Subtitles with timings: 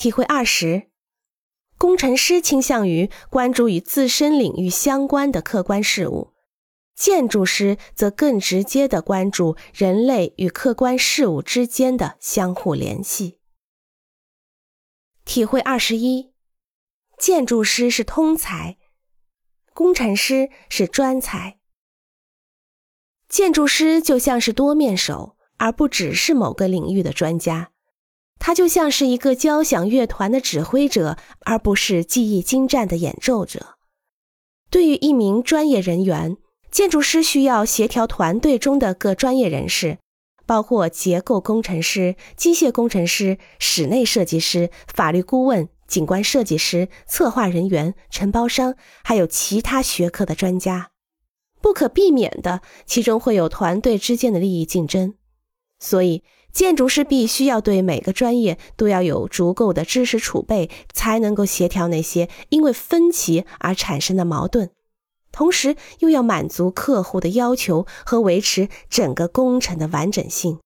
[0.00, 0.88] 体会二十，
[1.76, 6.32] 工程师倾向于关注与自身领域相关的客观事物，
[6.96, 13.40] 建筑师则更直接的关注人类与客观事物之间的相互联系。
[15.26, 16.32] 体会二十一，
[17.18, 18.78] 建筑师是通才，
[19.74, 21.58] 工程师是专才。
[23.28, 27.72] 建筑师就像是多面手，而不只是某个领域的专家。
[28.40, 33.76] 他就像是一个交响乐团的指挥者，而不是技艺精湛的演奏者。
[34.70, 36.36] 对于一名专业人员，
[36.70, 39.98] 建筑师需要协调团队中的各专业人士，
[40.46, 50.90] 包括结构工程师、机械工程师、室内设计师、法律顾问、景观设计师、策划人员、承包商，还有其他学科的专家。
[51.60, 55.14] 不可避免的，其中会有团队之间的利益竞争，
[55.80, 56.22] 所以。
[56.52, 64.70] 建筑师必须要对每个专业都要有足够的知识储备，才能够协调那些因为分歧而产生的矛盾，
[65.30, 70.58] 同时又要满足客户的要求和维持整个工程的完整性。